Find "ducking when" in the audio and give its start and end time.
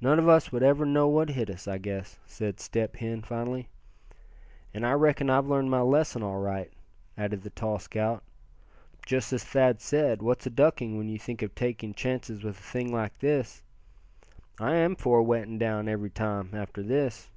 10.50-11.08